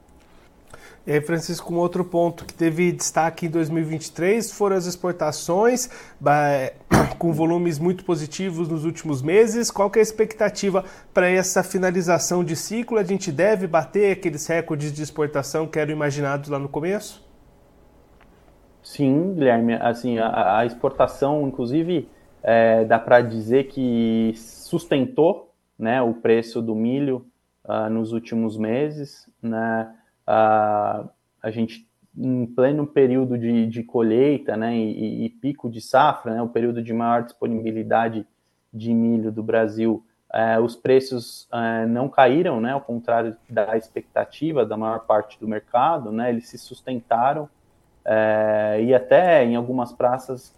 E 1.06 1.12
aí, 1.12 1.20
Francisco, 1.20 1.72
um 1.72 1.78
outro 1.78 2.04
ponto 2.04 2.44
que 2.44 2.52
teve 2.52 2.90
destaque 2.90 3.46
em 3.46 3.48
2023 3.48 4.50
foram 4.50 4.76
as 4.76 4.86
exportações, 4.86 5.88
com 7.18 7.32
volumes 7.32 7.78
muito 7.78 8.04
positivos 8.04 8.68
nos 8.68 8.84
últimos 8.84 9.22
meses. 9.22 9.70
Qual 9.70 9.90
que 9.90 9.98
é 9.98 10.00
a 10.00 10.02
expectativa 10.02 10.84
para 11.12 11.28
essa 11.28 11.62
finalização 11.62 12.44
de 12.44 12.56
ciclo? 12.56 12.98
A 12.98 13.04
gente 13.04 13.30
deve 13.30 13.66
bater 13.66 14.12
aqueles 14.12 14.46
recordes 14.46 14.92
de 14.92 15.02
exportação 15.02 15.66
que 15.66 15.78
eram 15.78 15.92
imaginados 15.92 16.48
lá 16.48 16.58
no 16.58 16.68
começo? 16.68 17.25
Sim, 18.86 19.34
Guilherme. 19.34 19.74
Assim, 19.74 20.16
a, 20.18 20.58
a 20.60 20.64
exportação, 20.64 21.46
inclusive, 21.48 22.08
é, 22.40 22.84
dá 22.84 23.00
para 23.00 23.20
dizer 23.20 23.64
que 23.64 24.32
sustentou 24.36 25.52
né, 25.76 26.00
o 26.00 26.14
preço 26.14 26.62
do 26.62 26.72
milho 26.72 27.26
uh, 27.64 27.90
nos 27.90 28.12
últimos 28.12 28.56
meses, 28.56 29.28
né? 29.42 29.92
a, 30.24 31.04
a 31.42 31.50
gente 31.50 31.84
em 32.16 32.46
pleno 32.46 32.86
período 32.86 33.36
de, 33.36 33.66
de 33.66 33.82
colheita, 33.82 34.56
né, 34.56 34.74
e, 34.74 35.26
e, 35.26 35.28
pico 35.28 35.68
de 35.68 35.82
safra, 35.82 36.34
né, 36.34 36.40
o 36.40 36.48
período 36.48 36.80
de 36.80 36.94
maior 36.94 37.24
disponibilidade 37.24 38.26
de 38.72 38.94
milho 38.94 39.30
do 39.30 39.42
Brasil, 39.42 40.02
é, 40.32 40.58
os 40.58 40.74
preços 40.74 41.46
é, 41.52 41.84
não 41.84 42.08
caíram, 42.08 42.58
né, 42.58 42.72
ao 42.72 42.80
contrário 42.80 43.36
da 43.50 43.76
expectativa 43.76 44.64
da 44.64 44.78
maior 44.78 45.00
parte 45.00 45.38
do 45.38 45.46
mercado, 45.46 46.10
né, 46.10 46.30
eles 46.30 46.48
se 46.48 46.56
sustentaram 46.56 47.50
é, 48.08 48.80
e 48.80 48.94
até 48.94 49.44
em 49.44 49.56
algumas 49.56 49.92
praças 49.92 50.54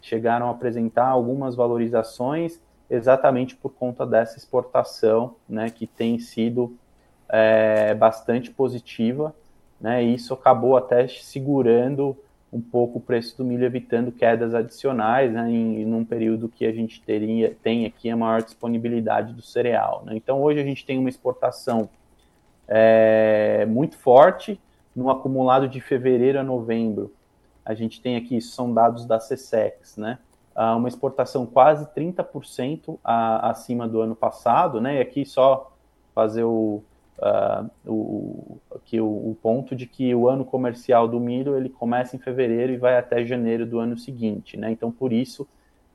chegaram 0.00 0.48
a 0.48 0.50
apresentar 0.50 1.08
algumas 1.08 1.54
valorizações 1.54 2.58
exatamente 2.88 3.54
por 3.54 3.70
conta 3.70 4.06
dessa 4.06 4.38
exportação, 4.38 5.34
né, 5.48 5.68
que 5.68 5.86
tem 5.86 6.18
sido 6.18 6.74
é, 7.28 7.92
bastante 7.94 8.50
positiva, 8.50 9.34
né? 9.80 10.02
E 10.02 10.14
isso 10.14 10.32
acabou 10.32 10.76
até 10.76 11.06
segurando 11.08 12.16
um 12.52 12.60
pouco 12.60 12.98
o 12.98 13.00
preço 13.00 13.36
do 13.36 13.44
milho, 13.44 13.64
evitando 13.64 14.12
quedas 14.12 14.54
adicionais, 14.54 15.32
né? 15.32 15.50
Em, 15.50 15.82
em 15.82 15.92
um 15.92 16.04
período 16.04 16.48
que 16.48 16.64
a 16.64 16.72
gente 16.72 17.02
teria, 17.02 17.54
tem 17.62 17.84
aqui 17.84 18.08
a 18.08 18.16
maior 18.16 18.42
disponibilidade 18.42 19.34
do 19.34 19.42
cereal. 19.42 20.02
Né? 20.06 20.14
Então 20.14 20.40
hoje 20.40 20.60
a 20.60 20.64
gente 20.64 20.86
tem 20.86 20.98
uma 20.98 21.08
exportação 21.08 21.90
é, 22.68 23.66
muito 23.66 23.98
forte 23.98 24.58
no 24.96 25.10
acumulado 25.10 25.68
de 25.68 25.80
fevereiro 25.80 26.40
a 26.40 26.42
novembro. 26.42 27.12
A 27.64 27.74
gente 27.74 28.00
tem 28.00 28.16
aqui, 28.16 28.36
isso 28.38 28.54
são 28.54 28.72
dados 28.72 29.04
da 29.04 29.18
CSEX, 29.18 29.98
né? 29.98 30.18
uma 30.76 30.88
exportação 30.88 31.44
quase 31.44 31.86
30% 31.94 32.98
a, 33.04 33.50
acima 33.50 33.86
do 33.86 34.00
ano 34.00 34.16
passado, 34.16 34.80
né? 34.80 34.96
E 34.96 35.00
aqui 35.00 35.26
só 35.26 35.70
fazer 36.14 36.44
o, 36.44 36.82
uh, 37.18 37.70
o, 37.86 38.58
que 38.84 38.98
o, 38.98 39.06
o, 39.06 39.36
ponto 39.42 39.76
de 39.76 39.86
que 39.86 40.14
o 40.14 40.28
ano 40.28 40.46
comercial 40.46 41.06
do 41.06 41.20
milho 41.20 41.56
ele 41.56 41.68
começa 41.68 42.16
em 42.16 42.18
fevereiro 42.18 42.72
e 42.72 42.78
vai 42.78 42.96
até 42.96 43.22
janeiro 43.24 43.66
do 43.66 43.78
ano 43.78 43.98
seguinte, 43.98 44.56
né? 44.56 44.70
Então, 44.70 44.90
por 44.90 45.12
isso, 45.12 45.46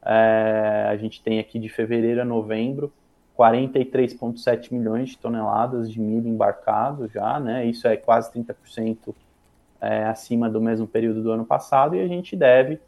é, 0.06 0.86
a 0.88 0.96
gente 0.96 1.24
tem 1.24 1.40
aqui 1.40 1.58
de 1.58 1.70
fevereiro 1.70 2.22
a 2.22 2.26
novembro 2.26 2.94
43,7 3.38 4.72
milhões 4.72 5.10
de 5.10 5.18
toneladas 5.18 5.92
de 5.92 6.00
milho 6.00 6.28
embarcado 6.28 7.08
já, 7.08 7.40
né? 7.40 7.66
Isso 7.66 7.88
é 7.88 7.98
quase 7.98 8.32
30% 8.32 9.16
é, 9.80 10.06
acima 10.06 10.50
do 10.50 10.62
mesmo 10.62 10.88
período 10.88 11.24
do 11.24 11.32
ano 11.32 11.46
passado 11.46 11.96
e 11.96 12.00
a 12.00 12.08
gente 12.08 12.36
deve 12.36 12.80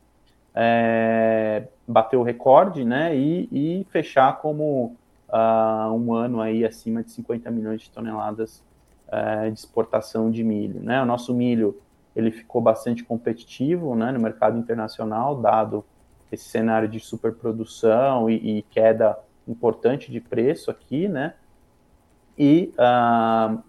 é, 0.54 1.68
bater 1.88 2.18
o 2.18 2.24
recorde, 2.24 2.86
né? 2.86 3.16
E, 3.16 3.50
e 3.52 3.88
fechar 3.90 4.40
como 4.40 4.96
uh, 5.30 5.92
um 5.92 6.14
ano 6.14 6.40
aí 6.40 6.64
acima 6.64 7.04
de 7.04 7.12
50 7.12 7.50
milhões 7.50 7.82
de 7.82 7.90
toneladas 7.90 8.64
uh, 9.08 9.50
de 9.52 9.58
exportação 9.58 10.30
de 10.30 10.44
milho, 10.44 10.80
né? 10.82 11.02
O 11.02 11.06
nosso 11.06 11.34
milho 11.34 11.80
ele 12.16 12.30
ficou 12.30 12.62
bastante 12.62 13.04
competitivo, 13.04 13.96
né? 13.96 14.12
No 14.12 14.20
mercado 14.20 14.58
internacional, 14.58 15.36
dado 15.36 15.84
esse 16.32 16.46
cenário 16.46 16.88
de 16.88 17.00
superprodução 17.00 18.30
e, 18.30 18.60
e 18.60 18.62
queda 18.64 19.18
importante 19.48 20.12
de 20.12 20.20
preço 20.20 20.72
aqui, 20.72 21.08
né? 21.08 21.34
E 22.38 22.74
uh, 22.74 23.62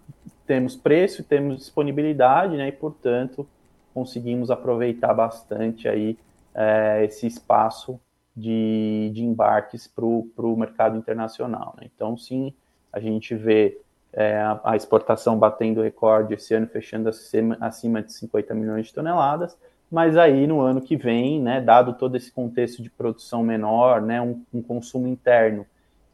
temos 0.45 0.75
preço, 0.75 1.23
temos 1.23 1.57
disponibilidade, 1.57 2.57
né? 2.57 2.67
E 2.67 2.71
portanto 2.71 3.47
conseguimos 3.93 4.51
aproveitar 4.51 5.13
bastante 5.13 5.87
aí 5.87 6.17
uh, 6.53 7.03
esse 7.03 7.25
espaço 7.27 7.99
de, 8.35 9.11
de 9.13 9.23
embarques 9.23 9.87
para 9.87 10.05
o 10.05 10.57
mercado 10.57 10.97
internacional. 10.97 11.75
Né? 11.77 11.89
Então, 11.95 12.17
sim, 12.17 12.53
a 12.91 12.99
gente 12.99 13.33
vê 13.33 13.79
a, 14.13 14.71
a, 14.71 14.75
exportação 14.75 15.37
batendo 15.37 15.81
recorde 15.81 16.33
esse 16.33 16.53
ano, 16.53 16.67
fechando 16.67 17.09
acima, 17.09 17.57
acima 17.59 18.01
de 18.01 18.13
50 18.13 18.53
milhões 18.53 18.87
de 18.87 18.93
toneladas, 18.93 19.57
mas 19.91 20.17
aí 20.17 20.47
no 20.47 20.61
ano 20.61 20.81
que 20.81 20.95
vem, 20.95 21.41
né, 21.41 21.61
dado 21.61 21.93
todo 21.93 22.17
esse 22.17 22.31
contexto 22.31 22.81
de 22.81 22.89
produção 22.89 23.43
menor, 23.43 24.01
né, 24.01 24.21
um, 24.21 24.43
um 24.53 24.61
consumo 24.61 25.07
interno 25.07 25.65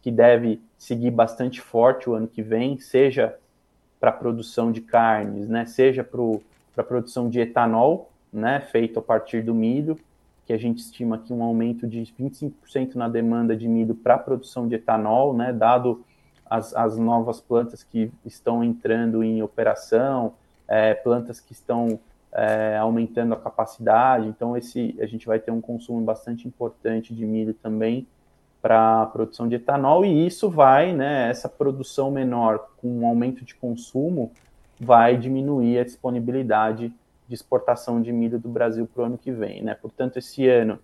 que 0.01 0.11
deve 0.11 0.61
seguir 0.77 1.11
bastante 1.11 1.61
forte 1.61 2.09
o 2.09 2.13
ano 2.13 2.27
que 2.27 2.41
vem, 2.41 2.79
seja 2.79 3.35
para 3.99 4.09
a 4.09 4.13
produção 4.13 4.71
de 4.71 4.81
carnes, 4.81 5.47
né, 5.47 5.65
seja 5.65 6.03
para 6.03 6.19
a 6.77 6.83
produção 6.83 7.29
de 7.29 7.39
etanol, 7.39 8.11
né, 8.33 8.59
feito 8.59 8.99
a 8.99 9.01
partir 9.01 9.43
do 9.43 9.53
milho, 9.53 9.97
que 10.45 10.53
a 10.53 10.57
gente 10.57 10.79
estima 10.79 11.15
aqui 11.15 11.31
um 11.31 11.43
aumento 11.43 11.87
de 11.87 12.01
25% 12.19 12.95
na 12.95 13.07
demanda 13.07 13.55
de 13.55 13.67
milho 13.67 13.93
para 13.93 14.15
a 14.15 14.19
produção 14.19 14.67
de 14.67 14.75
etanol, 14.75 15.33
né, 15.33 15.53
dado 15.53 16.03
as, 16.49 16.75
as 16.75 16.97
novas 16.97 17.39
plantas 17.39 17.83
que 17.83 18.11
estão 18.25 18.63
entrando 18.63 19.23
em 19.23 19.41
operação, 19.41 20.33
é, 20.67 20.93
plantas 20.93 21.39
que 21.39 21.53
estão 21.53 21.99
é, 22.33 22.77
aumentando 22.77 23.33
a 23.33 23.37
capacidade. 23.37 24.27
Então, 24.27 24.55
esse, 24.55 24.95
a 24.99 25.05
gente 25.05 25.25
vai 25.25 25.39
ter 25.39 25.51
um 25.51 25.61
consumo 25.61 26.01
bastante 26.01 26.47
importante 26.47 27.13
de 27.13 27.25
milho 27.25 27.53
também 27.53 28.07
para 28.61 29.01
a 29.01 29.05
produção 29.07 29.47
de 29.47 29.55
etanol, 29.55 30.05
e 30.05 30.27
isso 30.27 30.49
vai, 30.49 30.93
né, 30.93 31.29
essa 31.29 31.49
produção 31.49 32.11
menor 32.11 32.69
com 32.77 32.87
um 32.87 33.07
aumento 33.07 33.43
de 33.43 33.55
consumo, 33.55 34.31
vai 34.79 35.17
diminuir 35.17 35.79
a 35.79 35.83
disponibilidade 35.83 36.93
de 37.27 37.35
exportação 37.35 38.01
de 38.01 38.11
milho 38.11 38.37
do 38.37 38.49
Brasil 38.49 38.87
para 38.87 39.03
o 39.03 39.05
ano 39.05 39.17
que 39.17 39.31
vem. 39.31 39.63
Né? 39.63 39.73
Portanto, 39.73 40.17
esse 40.17 40.47
ano 40.47 40.79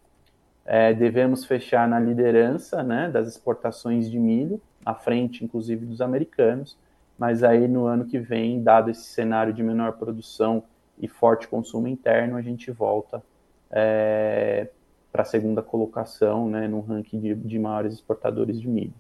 é, 0.65 0.93
devemos 0.93 1.45
fechar 1.45 1.87
na 1.87 1.99
liderança 1.99 2.81
né, 2.81 3.09
das 3.09 3.27
exportações 3.27 4.09
de 4.09 4.17
milho, 4.17 4.59
à 4.85 4.95
frente, 4.95 5.43
inclusive, 5.43 5.85
dos 5.85 6.01
americanos, 6.01 6.77
mas 7.17 7.43
aí 7.43 7.67
no 7.67 7.85
ano 7.85 8.05
que 8.05 8.17
vem, 8.17 8.61
dado 8.61 8.89
esse 8.89 9.03
cenário 9.03 9.53
de 9.53 9.61
menor 9.61 9.93
produção 9.93 10.63
e 10.99 11.07
forte 11.07 11.47
consumo 11.47 11.87
interno, 11.87 12.35
a 12.35 12.41
gente 12.41 12.71
volta 12.71 13.23
é, 13.71 14.69
para 15.11 15.21
a 15.21 15.25
segunda 15.25 15.61
colocação 15.61 16.49
né, 16.49 16.67
no 16.67 16.81
ranking 16.81 17.19
de, 17.19 17.35
de 17.35 17.59
maiores 17.59 17.93
exportadores 17.93 18.59
de 18.59 18.67
milho. 18.67 18.93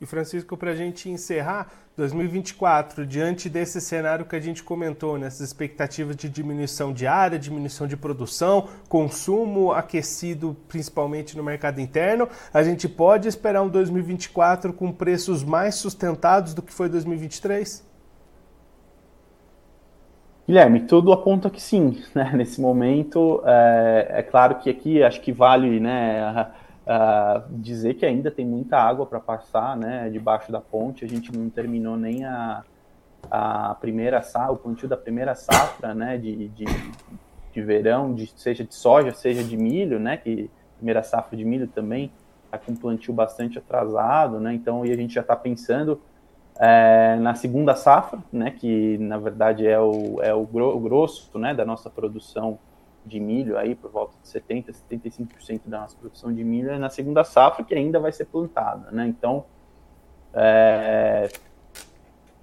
E 0.00 0.06
Francisco, 0.06 0.56
para 0.56 0.70
a 0.70 0.74
gente 0.74 1.10
encerrar, 1.10 1.70
2024, 1.94 3.04
diante 3.04 3.50
desse 3.50 3.82
cenário 3.82 4.24
que 4.24 4.34
a 4.34 4.40
gente 4.40 4.62
comentou, 4.62 5.18
nessas 5.18 5.40
expectativas 5.40 6.16
de 6.16 6.26
diminuição 6.26 6.90
de 6.90 7.06
área, 7.06 7.38
diminuição 7.38 7.86
de 7.86 7.98
produção, 7.98 8.68
consumo 8.88 9.72
aquecido 9.72 10.56
principalmente 10.66 11.36
no 11.36 11.44
mercado 11.44 11.82
interno, 11.82 12.26
a 12.54 12.62
gente 12.62 12.88
pode 12.88 13.28
esperar 13.28 13.60
um 13.60 13.68
2024 13.68 14.72
com 14.72 14.90
preços 14.90 15.44
mais 15.44 15.74
sustentados 15.74 16.54
do 16.54 16.62
que 16.62 16.72
foi 16.72 16.88
2023? 16.88 17.89
Guilherme, 20.50 20.80
tudo 20.80 21.12
aponta 21.12 21.48
que 21.48 21.62
sim. 21.62 22.02
Né? 22.12 22.32
Nesse 22.34 22.60
momento, 22.60 23.40
é, 23.46 24.06
é 24.16 24.22
claro 24.22 24.56
que 24.56 24.68
aqui 24.68 25.00
acho 25.00 25.20
que 25.20 25.32
vale 25.32 25.78
né, 25.78 26.50
Uh, 26.80 27.44
dizer 27.50 27.94
que 27.94 28.04
ainda 28.04 28.32
tem 28.32 28.44
muita 28.44 28.76
água 28.76 29.06
para 29.06 29.20
passar, 29.20 29.76
né, 29.76 30.10
debaixo 30.10 30.50
da 30.50 30.60
ponte. 30.60 31.04
A 31.04 31.08
gente 31.08 31.30
não 31.30 31.48
terminou 31.48 31.96
nem 31.96 32.24
a, 32.24 32.64
a 33.30 33.76
primeira 33.80 34.20
safra, 34.22 34.52
o 34.52 34.56
plantio 34.56 34.88
da 34.88 34.96
primeira 34.96 35.36
safra, 35.36 35.94
né, 35.94 36.18
de, 36.18 36.48
de, 36.48 36.64
de 37.52 37.62
verão, 37.62 38.12
de, 38.12 38.26
seja 38.34 38.64
de 38.64 38.74
soja, 38.74 39.12
seja 39.12 39.44
de 39.44 39.56
milho, 39.56 40.00
né, 40.00 40.16
que 40.16 40.50
primeira 40.78 41.02
safra 41.04 41.36
de 41.36 41.44
milho 41.44 41.68
também 41.68 42.10
está 42.46 42.58
com 42.58 42.72
um 42.72 42.76
plantio 42.76 43.14
bastante 43.14 43.56
atrasado, 43.56 44.40
né, 44.40 44.52
então 44.52 44.84
e 44.84 44.90
a 44.90 44.96
gente 44.96 45.14
já 45.14 45.20
está 45.20 45.36
pensando 45.36 46.00
é, 46.58 47.16
na 47.16 47.34
segunda 47.34 47.74
safra, 47.74 48.18
né, 48.32 48.50
que 48.50 48.98
na 48.98 49.18
verdade 49.18 49.66
é 49.66 49.78
o, 49.78 50.20
é 50.22 50.34
o, 50.34 50.44
gro, 50.44 50.76
o 50.76 50.80
grosso, 50.80 51.38
né, 51.38 51.54
da 51.54 51.64
nossa 51.64 51.88
produção 51.88 52.58
de 53.04 53.18
milho 53.18 53.56
aí 53.56 53.74
por 53.74 53.90
volta 53.90 54.14
de 54.22 54.28
70, 54.28 54.72
75% 54.72 55.62
da 55.66 55.80
nossa 55.80 55.96
produção 55.96 56.32
de 56.32 56.44
milho 56.44 56.70
é 56.70 56.78
na 56.78 56.90
segunda 56.90 57.24
safra 57.24 57.64
que 57.64 57.74
ainda 57.74 57.98
vai 57.98 58.12
ser 58.12 58.26
plantada, 58.26 58.90
né? 58.90 59.06
Então 59.06 59.44
é 60.34 61.28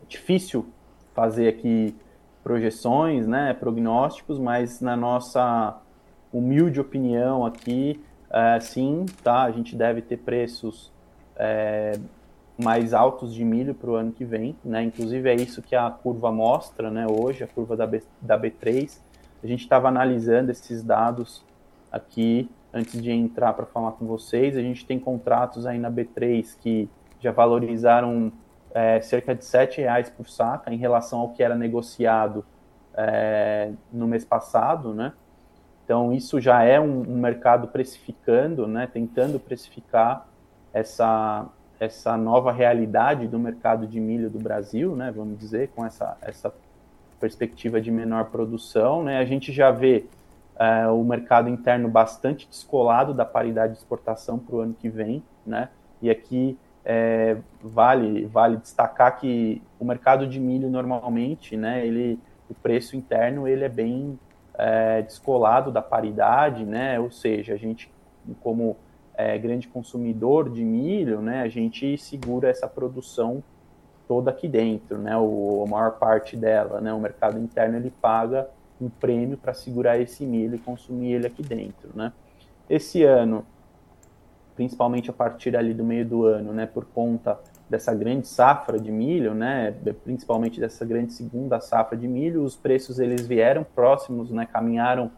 difícil 0.07 0.67
fazer 1.13 1.47
aqui 1.47 1.95
projeções, 2.43 3.27
né, 3.27 3.53
prognósticos, 3.53 4.39
mas 4.39 4.81
na 4.81 4.95
nossa 4.95 5.77
humilde 6.31 6.79
opinião 6.79 7.45
aqui, 7.45 8.03
é, 8.29 8.59
sim, 8.59 9.05
tá? 9.23 9.43
A 9.43 9.51
gente 9.51 9.75
deve 9.75 10.01
ter 10.01 10.17
preços 10.17 10.91
é, 11.35 11.99
mais 12.57 12.93
altos 12.93 13.33
de 13.33 13.45
milho 13.45 13.75
para 13.75 13.89
o 13.89 13.95
ano 13.95 14.11
que 14.11 14.25
vem, 14.25 14.55
né? 14.63 14.83
Inclusive 14.83 15.29
é 15.29 15.35
isso 15.35 15.61
que 15.61 15.75
a 15.75 15.89
curva 15.91 16.31
mostra, 16.31 16.89
né? 16.89 17.05
Hoje 17.09 17.43
a 17.43 17.47
curva 17.47 17.77
da, 17.77 17.85
B, 17.85 18.01
da 18.21 18.39
B3 18.39 18.99
a 19.43 19.47
gente 19.47 19.61
estava 19.61 19.87
analisando 19.87 20.51
esses 20.51 20.83
dados 20.83 21.45
aqui 21.91 22.49
antes 22.73 23.01
de 23.01 23.11
entrar 23.11 23.53
para 23.53 23.65
falar 23.65 23.91
com 23.91 24.05
vocês. 24.05 24.57
A 24.57 24.61
gente 24.61 24.85
tem 24.85 24.99
contratos 24.99 25.65
aí 25.65 25.77
na 25.77 25.91
B3 25.91 26.57
que 26.59 26.89
já 27.19 27.31
valorizaram 27.31 28.31
é, 28.73 28.99
cerca 29.01 29.33
de 29.35 29.45
R$ 29.45 29.69
reais 29.77 30.09
por 30.09 30.27
saca 30.27 30.73
em 30.73 30.77
relação 30.77 31.19
ao 31.19 31.29
que 31.29 31.43
era 31.43 31.55
negociado 31.55 32.45
é, 32.93 33.71
no 33.91 34.07
mês 34.07 34.25
passado, 34.25 34.93
né? 34.93 35.13
Então 35.85 36.11
isso 36.11 36.41
já 36.41 36.63
é 36.63 36.79
um, 36.79 37.01
um, 37.01 37.17
mercado 37.17 37.67
precificando, 37.67 38.67
né? 38.67 38.87
Tentando 38.91 39.39
precificar 39.39 40.27
essa 40.73 41.47
essa 41.79 42.17
nova 42.17 42.51
realidade 42.51 43.27
do 43.27 43.37
mercado 43.37 43.85
de 43.87 43.99
milho 43.99 44.29
do 44.29 44.39
Brasil, 44.39 44.95
né? 44.95 45.11
Vamos 45.15 45.37
dizer 45.37 45.69
com 45.75 45.85
essa 45.85 46.17
essa 46.21 46.53
perspectiva 47.19 47.81
de 47.81 47.91
menor 47.91 48.25
produção, 48.25 49.03
né? 49.03 49.19
A 49.19 49.25
gente 49.25 49.51
já 49.51 49.71
vê 49.71 50.05
uh, 50.55 50.93
o 50.93 51.03
mercado 51.03 51.49
interno 51.49 51.89
bastante 51.89 52.47
descolado 52.47 53.13
da 53.13 53.25
paridade 53.25 53.73
de 53.73 53.79
exportação 53.79 54.37
para 54.37 54.55
o 54.55 54.59
ano 54.59 54.73
que 54.73 54.89
vem, 54.89 55.23
né? 55.45 55.69
E 56.01 56.09
aqui 56.09 56.57
é, 56.85 57.37
vale 57.61 58.25
vale 58.25 58.57
destacar 58.57 59.19
que 59.19 59.61
o 59.79 59.85
mercado 59.85 60.25
de 60.27 60.39
milho 60.39 60.69
normalmente, 60.69 61.57
né? 61.57 61.85
Ele 61.85 62.19
o 62.49 62.53
preço 62.53 62.95
interno 62.95 63.47
ele 63.47 63.63
é 63.63 63.69
bem 63.69 64.17
é, 64.57 65.01
descolado 65.01 65.71
da 65.71 65.81
paridade, 65.81 66.65
né? 66.65 66.99
Ou 66.99 67.11
seja, 67.11 67.53
a 67.53 67.57
gente 67.57 67.91
como 68.41 68.77
é, 69.17 69.35
grande 69.35 69.67
consumidor 69.67 70.47
de 70.47 70.63
milho, 70.63 71.19
né? 71.21 71.41
A 71.41 71.49
gente 71.49 71.97
segura 71.97 72.49
essa 72.49 72.67
produção 72.67 73.43
toda 74.07 74.29
aqui 74.29 74.47
dentro, 74.47 74.99
né? 74.99 75.17
O, 75.17 75.65
a 75.67 75.69
maior 75.69 75.93
parte 75.93 76.37
dela, 76.37 76.79
né? 76.79 76.93
O 76.93 76.99
mercado 76.99 77.39
interno 77.39 77.77
ele 77.77 77.91
paga 77.99 78.47
um 78.79 78.87
prêmio 78.87 79.35
para 79.35 79.55
segurar 79.55 79.99
esse 79.99 80.23
milho 80.23 80.55
e 80.55 80.59
consumir 80.59 81.13
ele 81.13 81.25
aqui 81.25 81.41
dentro, 81.41 81.89
né? 81.95 82.13
Esse 82.69 83.03
ano, 83.03 83.43
principalmente 84.55 85.09
a 85.09 85.13
partir 85.13 85.57
ali 85.57 85.73
do 85.73 85.83
meio 85.83 86.05
do 86.05 86.25
ano, 86.25 86.53
né? 86.53 86.67
Por 86.67 86.85
conta 86.85 87.39
dessa 87.67 87.95
grande 87.95 88.27
safra 88.27 88.79
de 88.79 88.91
milho, 88.91 89.33
né? 89.33 89.73
Principalmente 90.03 90.59
dessa 90.59 90.85
grande 90.85 91.11
segunda 91.11 91.59
safra 91.59 91.97
de 91.97 92.07
milho, 92.07 92.43
os 92.43 92.55
preços 92.55 92.99
eles 92.99 93.25
vieram 93.25 93.63
próximos, 93.63 94.29
né? 94.29 94.45
Caminharam 94.45 95.11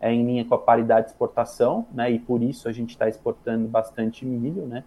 é, 0.00 0.12
em 0.12 0.24
linha 0.24 0.44
com 0.44 0.54
a 0.54 0.58
paridade 0.58 1.06
de 1.06 1.12
exportação, 1.12 1.86
né? 1.92 2.10
E 2.10 2.18
por 2.18 2.42
isso 2.42 2.68
a 2.68 2.72
gente 2.72 2.90
está 2.90 3.08
exportando 3.08 3.66
bastante 3.68 4.24
milho, 4.24 4.66
né? 4.66 4.84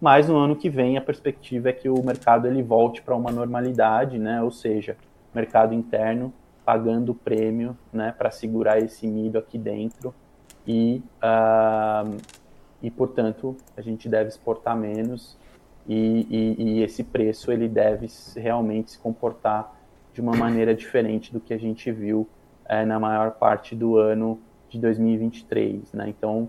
mas 0.00 0.28
no 0.28 0.36
ano 0.36 0.54
que 0.54 0.68
vem 0.68 0.98
a 0.98 1.00
perspectiva 1.00 1.70
é 1.70 1.72
que 1.72 1.88
o 1.88 2.02
mercado 2.04 2.46
ele 2.46 2.62
volte 2.62 3.00
para 3.00 3.14
uma 3.16 3.30
normalidade, 3.30 4.18
né? 4.18 4.42
Ou 4.42 4.50
seja, 4.50 4.98
mercado 5.34 5.72
interno 5.72 6.30
pagando 6.62 7.12
o 7.12 7.14
prêmio, 7.14 7.76
né, 7.92 8.14
para 8.16 8.30
segurar 8.30 8.78
esse 8.78 9.06
milho 9.06 9.38
aqui 9.38 9.58
dentro 9.58 10.14
e 10.66 11.02
uh, 11.22 12.16
e 12.82 12.90
portanto 12.90 13.56
a 13.76 13.82
gente 13.82 14.08
deve 14.08 14.28
exportar 14.28 14.76
menos 14.76 15.38
e, 15.86 16.26
e, 16.30 16.62
e 16.62 16.82
esse 16.82 17.02
preço 17.04 17.52
ele 17.52 17.68
deve 17.68 18.06
realmente 18.36 18.92
se 18.92 18.98
comportar 18.98 19.74
de 20.12 20.20
uma 20.20 20.34
maneira 20.34 20.74
diferente 20.74 21.32
do 21.32 21.40
que 21.40 21.52
a 21.52 21.58
gente 21.58 21.90
viu 21.90 22.26
é, 22.68 22.84
na 22.84 22.98
maior 22.98 23.32
parte 23.32 23.74
do 23.74 23.96
ano 23.96 24.40
de 24.68 24.78
2023, 24.78 25.92
né? 25.92 26.08
Então, 26.08 26.48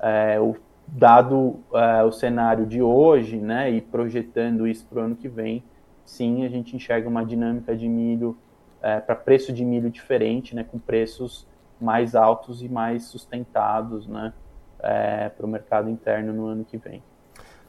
é, 0.00 0.38
o, 0.40 0.56
dado 0.86 1.60
é, 1.72 2.02
o 2.02 2.12
cenário 2.12 2.66
de 2.66 2.82
hoje, 2.82 3.36
né, 3.36 3.70
e 3.70 3.80
projetando 3.80 4.66
isso 4.66 4.84
para 4.86 5.00
o 5.00 5.02
ano 5.04 5.16
que 5.16 5.28
vem, 5.28 5.62
sim, 6.04 6.44
a 6.44 6.48
gente 6.48 6.76
enxerga 6.76 7.08
uma 7.08 7.24
dinâmica 7.24 7.74
de 7.74 7.88
milho 7.88 8.36
é, 8.82 9.00
para 9.00 9.14
preço 9.14 9.52
de 9.52 9.64
milho 9.64 9.88
diferente, 9.88 10.54
né, 10.54 10.64
com 10.64 10.78
preços 10.78 11.46
mais 11.80 12.14
altos 12.14 12.62
e 12.62 12.68
mais 12.68 13.04
sustentados, 13.04 14.06
né, 14.06 14.32
é, 14.80 15.28
para 15.28 15.46
o 15.46 15.48
mercado 15.48 15.88
interno 15.88 16.32
no 16.32 16.46
ano 16.46 16.64
que 16.64 16.76
vem. 16.76 17.02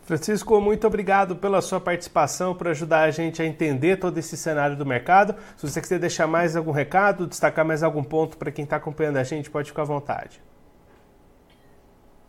Francisco, 0.03 0.59
muito 0.59 0.85
obrigado 0.85 1.35
pela 1.37 1.61
sua 1.61 1.79
participação, 1.79 2.53
por 2.53 2.67
ajudar 2.67 3.03
a 3.03 3.11
gente 3.11 3.41
a 3.41 3.45
entender 3.45 3.97
todo 3.97 4.17
esse 4.17 4.35
cenário 4.35 4.75
do 4.75 4.85
mercado. 4.85 5.33
Se 5.55 5.67
você 5.67 5.79
quiser 5.79 5.97
deixar 5.97 6.27
mais 6.27 6.57
algum 6.57 6.71
recado, 6.71 7.25
destacar 7.25 7.63
mais 7.63 7.83
algum 7.83 8.03
ponto 8.03 8.37
para 8.37 8.51
quem 8.51 8.65
está 8.65 8.75
acompanhando 8.75 9.17
a 9.17 9.23
gente, 9.23 9.49
pode 9.49 9.69
ficar 9.69 9.83
à 9.83 9.85
vontade. 9.85 10.41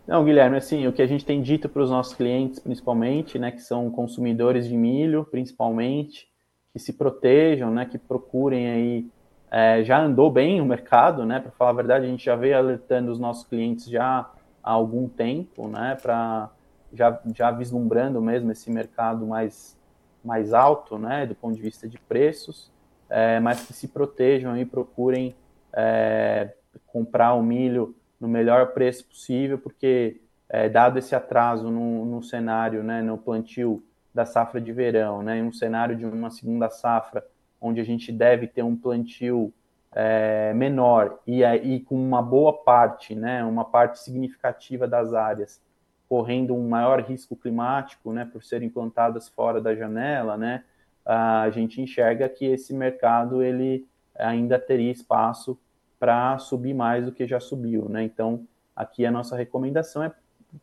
Não, 0.07 0.25
Guilherme, 0.25 0.57
assim, 0.57 0.87
o 0.87 0.93
que 0.93 1.03
a 1.03 1.07
gente 1.07 1.25
tem 1.25 1.43
dito 1.43 1.69
para 1.69 1.83
os 1.83 1.91
nossos 1.91 2.15
clientes, 2.15 2.61
principalmente, 2.61 3.39
né, 3.41 3.51
que 3.51 3.63
são 3.63 3.91
consumidores 3.91 4.69
de 4.69 4.77
milho, 4.77 5.25
principalmente, 5.25 6.29
que 6.73 6.79
se 6.79 6.93
protejam, 6.93 7.71
né, 7.73 7.87
que 7.87 7.99
procurem 7.99 8.71
aí, 8.71 9.07
é, 9.51 9.83
já 9.83 10.01
andou 10.01 10.31
bem 10.31 10.61
o 10.61 10.65
mercado, 10.65 11.25
né, 11.25 11.41
para 11.41 11.51
falar 11.53 11.71
a 11.71 11.75
verdade, 11.75 12.05
a 12.05 12.09
gente 12.09 12.25
já 12.25 12.37
veio 12.37 12.57
alertando 12.57 13.11
os 13.11 13.19
nossos 13.19 13.49
clientes 13.49 13.87
já 13.87 14.31
há 14.63 14.71
algum 14.71 15.09
tempo, 15.09 15.67
né, 15.67 15.97
para 16.01 16.51
já, 16.95 17.21
já 17.35 17.51
vislumbrando 17.51 18.21
mesmo 18.21 18.51
esse 18.51 18.71
mercado 18.71 19.27
mais, 19.27 19.77
mais 20.25 20.53
alto, 20.53 20.99
né, 20.99 21.27
do 21.27 21.35
ponto 21.35 21.55
de 21.55 21.63
vista 21.63 21.89
de 21.89 21.99
preços, 21.99 22.71
é, 23.11 23.39
mas 23.41 23.67
que 23.67 23.73
se 23.73 23.89
protejam 23.89 24.57
e 24.57 24.65
procurem 24.65 25.35
é, 25.73 26.55
comprar 26.87 27.35
o 27.35 27.43
milho 27.43 27.95
no 28.21 28.29
melhor 28.29 28.69
preço 28.69 29.05
possível, 29.05 29.59
porque 29.59 30.21
é, 30.49 30.69
dado 30.69 30.99
esse 30.99 31.15
atraso 31.15 31.71
no, 31.71 32.05
no 32.05 32.23
cenário, 32.23 32.83
né, 32.83 33.03
no 33.03 33.19
plantio 33.19 33.85
da 34.15 34.25
safra 34.25 34.61
de 34.61 34.73
verão, 34.73 35.23
né, 35.23 35.39
em 35.39 35.43
um 35.43 35.53
cenário 35.53 35.97
de 35.97 36.07
uma 36.07 36.31
segunda 36.31 36.71
safra, 36.71 37.25
onde 37.61 37.81
a 37.81 37.85
gente 37.85 38.13
deve 38.13 38.47
ter 38.47 38.63
um 38.63 38.77
plantio 38.77 39.53
é, 39.93 40.53
menor 40.55 41.19
e, 41.27 41.43
e 41.45 41.81
com 41.81 41.97
uma 41.97 42.23
boa 42.23 42.53
parte, 42.53 43.15
né, 43.15 43.45
uma 43.45 43.65
parte 43.65 43.99
significativa 43.99 44.87
das 44.87 45.13
áreas 45.13 45.61
correndo 46.09 46.55
um 46.55 46.69
maior 46.69 47.01
risco 47.01 47.35
climático, 47.35 48.13
né, 48.13 48.25
por 48.25 48.43
serem 48.43 48.69
plantadas 48.69 49.29
fora 49.29 49.61
da 49.61 49.75
janela, 49.75 50.37
né, 50.37 50.65
a 51.05 51.51
gente 51.51 51.81
enxerga 51.81 52.29
que 52.29 52.47
esse 52.47 52.73
mercado 52.73 53.43
ele 53.43 53.87
ainda 54.15 54.59
teria 54.59 54.91
espaço 54.91 55.59
para 55.99 56.39
subir 56.39 56.75
mais 56.75 57.05
do 57.05 57.13
que 57.13 57.27
já 57.27 57.41
subiu, 57.41 57.89
né? 57.89 58.03
Então, 58.03 58.47
aqui 58.75 59.05
a 59.05 59.11
nossa 59.11 59.37
recomendação 59.37 60.03
é 60.03 60.13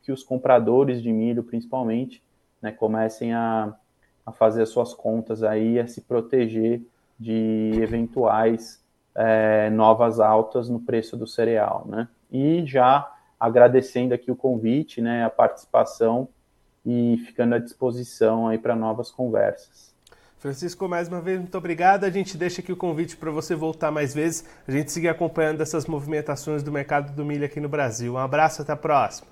que 0.02 0.12
os 0.12 0.24
compradores 0.24 1.02
de 1.02 1.12
milho, 1.12 1.44
principalmente, 1.44 2.24
né, 2.62 2.72
comecem 2.72 3.34
a, 3.34 3.74
a 4.26 4.32
fazer 4.32 4.64
as 4.64 4.70
suas 4.70 4.94
contas 4.94 5.44
aí, 5.44 5.80
a 5.80 5.88
se 5.88 6.02
proteger 6.02 6.82
de 7.20 7.72
eventuais 7.82 8.84
é, 9.14 9.70
novas 9.70 10.20
altas 10.20 10.70
no 10.70 10.80
preço 10.80 11.18
do 11.18 11.28
cereal, 11.28 11.86
né? 11.88 12.08
E 12.32 12.66
já 12.66 13.12
agradecendo 13.42 14.14
aqui 14.14 14.30
o 14.30 14.36
convite, 14.36 15.02
né, 15.02 15.26
a 15.26 15.30
participação 15.30 16.28
e 16.86 17.18
ficando 17.26 17.56
à 17.56 17.58
disposição 17.58 18.48
aí 18.48 18.60
para 18.60 18.76
novas 18.76 19.10
conversas. 19.10 19.92
Francisco, 20.38 20.88
mais 20.88 21.08
uma 21.08 21.20
vez, 21.20 21.40
muito 21.40 21.58
obrigado. 21.58 22.04
A 22.04 22.10
gente 22.12 22.38
deixa 22.38 22.62
aqui 22.62 22.72
o 22.72 22.78
convite 22.78 23.18
para 23.18 23.32
você 23.32 23.56
voltar 23.56 23.90
mais 23.90 24.14
vezes, 24.14 24.48
a 24.68 24.72
gente 24.72 24.92
seguir 24.92 25.08
acompanhando 25.08 25.60
essas 25.60 25.88
movimentações 25.88 26.62
do 26.62 26.72
mercado 26.72 27.16
do 27.16 27.26
milho 27.26 27.44
aqui 27.44 27.60
no 27.60 27.68
Brasil. 27.68 28.14
Um 28.14 28.18
abraço, 28.20 28.62
até 28.62 28.74
a 28.74 28.78
próxima. 28.78 29.28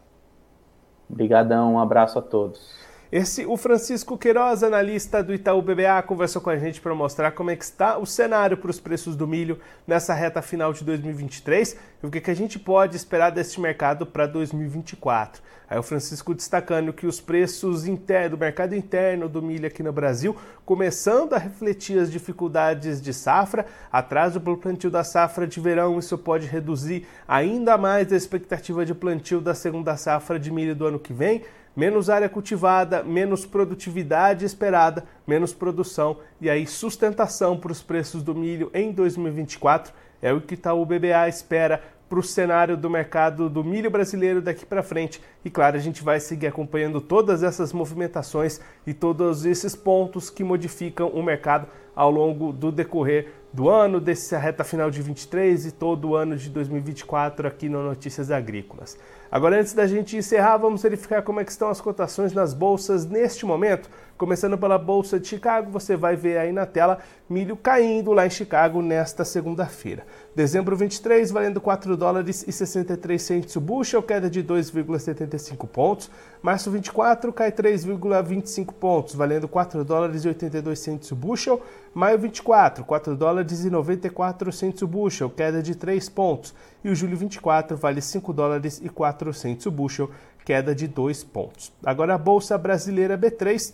Obrigadão, 1.07 1.75
um 1.75 1.79
abraço 1.79 2.17
a 2.17 2.21
todos. 2.23 2.88
Esse, 3.11 3.43
o 3.43 3.57
Francisco 3.57 4.15
Queiroz, 4.19 4.61
analista 4.61 5.23
do 5.23 5.33
Itaú 5.33 5.63
BBA, 5.63 5.99
conversou 6.05 6.39
com 6.39 6.51
a 6.51 6.57
gente 6.57 6.79
para 6.79 6.93
mostrar 6.93 7.31
como 7.31 7.49
é 7.49 7.55
que 7.55 7.63
está 7.63 7.97
o 7.97 8.05
cenário 8.05 8.55
para 8.55 8.69
os 8.69 8.79
preços 8.79 9.15
do 9.15 9.27
milho 9.27 9.59
nessa 9.87 10.13
reta 10.13 10.43
final 10.43 10.71
de 10.71 10.83
2023 10.83 11.75
e 12.03 12.05
o 12.05 12.11
que, 12.11 12.21
que 12.21 12.29
a 12.29 12.35
gente 12.35 12.59
pode 12.59 12.95
esperar 12.95 13.31
deste 13.31 13.59
mercado 13.59 14.05
para 14.05 14.27
2024. 14.27 15.41
Aí 15.67 15.79
o 15.79 15.83
Francisco 15.83 16.35
destacando 16.35 16.93
que 16.93 17.07
os 17.07 17.19
preços 17.19 17.83
do 17.83 18.37
mercado 18.37 18.75
interno 18.75 19.27
do 19.27 19.41
milho 19.41 19.65
aqui 19.65 19.81
no 19.81 19.91
Brasil 19.91 20.35
começando 20.63 21.33
a 21.33 21.39
refletir 21.39 21.97
as 21.97 22.11
dificuldades 22.11 23.01
de 23.01 23.11
safra, 23.11 23.65
atraso 23.91 24.39
para 24.39 24.53
o 24.53 24.57
plantio 24.57 24.91
da 24.91 25.03
safra 25.03 25.47
de 25.47 25.59
verão, 25.59 25.97
isso 25.97 26.15
pode 26.15 26.45
reduzir 26.45 27.07
ainda 27.27 27.75
mais 27.75 28.13
a 28.13 28.15
expectativa 28.15 28.85
de 28.85 28.93
plantio 28.93 29.41
da 29.41 29.55
segunda 29.55 29.97
safra 29.97 30.39
de 30.39 30.51
milho 30.51 30.75
do 30.75 30.85
ano 30.85 30.99
que 30.99 31.11
vem 31.11 31.43
menos 31.79 32.09
área 32.09 32.27
cultivada, 32.27 33.01
menos 33.03 33.45
produtividade 33.45 34.43
esperada, 34.43 35.05
menos 35.25 35.53
produção 35.53 36.17
e 36.41 36.49
aí 36.49 36.67
sustentação 36.67 37.57
para 37.57 37.71
os 37.71 37.81
preços 37.81 38.21
do 38.21 38.35
milho 38.35 38.69
em 38.73 38.91
2024 38.91 39.93
é 40.21 40.33
o 40.33 40.41
que 40.41 40.59
o 40.67 40.85
BBA 40.85 41.29
espera 41.29 41.81
para 42.09 42.19
o 42.19 42.23
cenário 42.23 42.75
do 42.75 42.89
mercado 42.89 43.49
do 43.49 43.63
milho 43.63 43.89
brasileiro 43.89 44.41
daqui 44.41 44.65
para 44.65 44.83
frente. 44.83 45.21
E 45.45 45.49
claro, 45.49 45.77
a 45.77 45.79
gente 45.79 46.03
vai 46.03 46.19
seguir 46.19 46.47
acompanhando 46.47 46.99
todas 46.99 47.43
essas 47.43 47.71
movimentações 47.71 48.59
e 48.85 48.93
todos 48.93 49.45
esses 49.45 49.73
pontos 49.73 50.29
que 50.29 50.43
modificam 50.43 51.07
o 51.07 51.23
mercado 51.23 51.65
ao 51.95 52.11
longo 52.11 52.51
do 52.51 52.73
decorrer 52.73 53.31
do 53.51 53.67
ano, 53.67 53.99
dessa 53.99 54.37
reta 54.37 54.63
final 54.63 54.91
de 54.91 55.01
23 55.01 55.65
e 55.65 55.71
todo 55.71 56.09
o 56.09 56.15
ano 56.15 56.37
de 56.37 56.49
2024 56.49 57.47
aqui 57.47 57.67
no 57.67 57.83
Notícias 57.83 58.29
Agrícolas. 58.29 58.97
Agora, 59.31 59.59
antes 59.59 59.73
da 59.73 59.85
gente 59.85 60.17
encerrar, 60.17 60.57
vamos 60.57 60.81
verificar 60.81 61.21
como 61.21 61.39
é 61.39 61.45
que 61.45 61.51
estão 61.51 61.69
as 61.69 61.81
cotações 61.81 62.33
nas 62.33 62.53
bolsas 62.53 63.05
neste 63.05 63.45
momento. 63.45 63.89
Começando 64.17 64.57
pela 64.57 64.77
Bolsa 64.77 65.19
de 65.19 65.27
Chicago, 65.27 65.71
você 65.71 65.95
vai 65.95 66.15
ver 66.15 66.37
aí 66.37 66.51
na 66.51 66.65
tela 66.65 66.99
milho 67.29 67.55
caindo 67.55 68.11
lá 68.11 68.25
em 68.25 68.29
Chicago 68.29 68.81
nesta 68.81 69.23
segunda-feira. 69.23 70.05
Dezembro 70.35 70.75
23, 70.75 71.29
valendo 71.31 71.61
4 71.61 71.95
dólares 71.95 72.43
e 72.47 72.51
63 72.51 73.21
centos 73.21 73.55
o 73.55 73.61
bushel, 73.61 74.01
queda 74.01 74.29
de 74.29 74.43
2,75 74.43 75.67
pontos. 75.67 76.09
Março 76.41 76.71
24 76.71 77.33
cai 77.33 77.51
3,25 77.51 78.73
pontos, 78.73 79.13
valendo 79.13 79.45
4 79.45 79.83
dólares 79.83 80.23
e 80.23 80.29
82 80.29 80.79
centos 80.79 81.11
o 81.11 81.15
bushel. 81.15 81.61
Maio 81.93 82.17
24, 82.17 82.85
4 82.85 83.17
dólares 83.17 83.65
e 83.65 83.69
94 83.69 84.49
centos 84.53 84.81
o 84.81 84.87
bushel, 84.87 85.29
queda 85.29 85.61
de 85.61 85.75
3 85.75 86.07
pontos. 86.07 86.55
E 86.81 86.89
o 86.89 86.95
julho 86.95 87.17
24 87.17 87.75
vale 87.75 88.01
5 88.01 88.31
dólares 88.31 88.79
e 88.81 88.87
4 88.87 89.33
centos 89.33 89.65
o 89.65 89.71
bushel, 89.71 90.09
queda 90.45 90.73
de 90.73 90.87
2 90.87 91.25
pontos. 91.25 91.73
Agora 91.85 92.15
a 92.15 92.17
Bolsa 92.17 92.57
Brasileira 92.57 93.17
B3, 93.17 93.73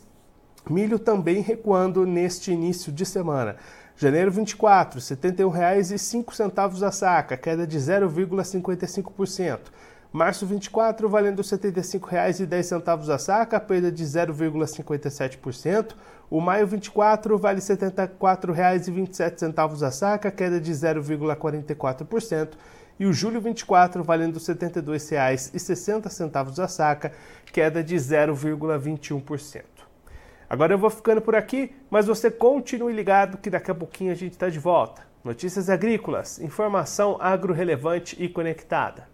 milho 0.67 0.97
também 0.97 1.41
recuando 1.41 2.03
neste 2.03 2.51
início 2.51 2.91
de 2.91 3.05
semana. 3.05 3.57
Janeiro 3.95 4.31
24, 4.31 4.99
R$ 4.99 5.05
71,05 5.05 6.81
a 6.81 6.91
saca, 6.91 7.37
queda 7.37 7.67
de 7.67 7.77
0,55%. 7.77 9.59
Março 10.15 10.45
24, 10.45 11.09
valendo 11.09 11.41
R$ 11.41 11.43
75,10 11.43 13.13
a 13.13 13.17
saca, 13.17 13.59
perda 13.59 13.91
de 13.91 14.05
0,57%. 14.05 15.93
O 16.29 16.39
maio 16.39 16.65
24 16.65 17.37
vale 17.37 17.59
R$ 17.59 17.65
74,27 17.65 19.85
a 19.85 19.91
saca, 19.91 20.31
queda 20.31 20.61
de 20.61 20.71
0,44%. 20.71 22.51
E 22.97 23.05
o 23.05 23.11
julho 23.11 23.41
24 23.41 24.05
valendo 24.05 24.35
R$ 24.35 24.39
72,60 24.39 26.63
a 26.63 26.67
saca, 26.69 27.11
queda 27.51 27.83
de 27.83 27.97
0,21%. 27.97 29.63
Agora 30.49 30.73
eu 30.73 30.77
vou 30.77 30.89
ficando 30.89 31.19
por 31.19 31.35
aqui, 31.35 31.75
mas 31.89 32.07
você 32.07 32.31
continue 32.31 32.93
ligado 32.93 33.37
que 33.37 33.49
daqui 33.49 33.69
a 33.69 33.75
pouquinho 33.75 34.13
a 34.13 34.15
gente 34.15 34.31
está 34.31 34.47
de 34.47 34.59
volta. 34.59 35.05
Notícias 35.21 35.69
agrícolas, 35.69 36.39
informação 36.39 37.17
agro 37.19 37.53
relevante 37.53 38.15
e 38.17 38.29
conectada. 38.29 39.13